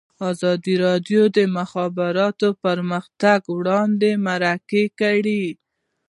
ازادي 0.31 0.75
راډیو 0.85 1.21
د 1.31 1.33
د 1.37 1.39
مخابراتو 1.57 2.47
پرمختګ 2.63 3.39
اړوند 3.55 4.01
مرکې 4.27 4.83
کړي. 4.99 5.45